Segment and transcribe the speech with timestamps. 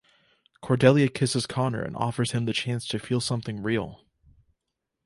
[0.63, 4.01] Cordelia kisses Connor and offers him the chance to feel something real.